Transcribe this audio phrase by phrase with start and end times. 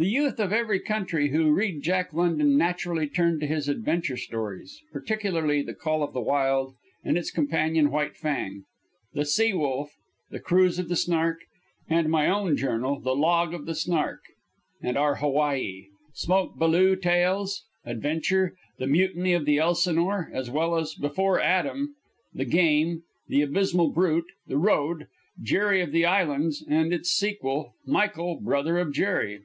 [0.00, 4.80] The youth of every country who read Jack London naturally turn to his adventure stories
[4.92, 8.62] particularly "The Call of the Wild" and its companion "White Fang,"
[9.14, 9.96] "The Sea Wolf,"
[10.30, 11.40] "The Cruise of the Snark,"
[11.90, 14.20] and my own journal, "The Log of the Snark,"
[14.80, 20.94] and "Our Hawaii," "Smoke Bellew Tales," "Adventure," "The Mutiny of the Elsinore," as well as
[20.94, 21.96] "Before Adam,"
[22.32, 25.08] "The Game," "The Abysmal Brute," "The Road,"
[25.42, 29.40] "Jerry of the Islands" and its sequel "Michael Brother of Jerry."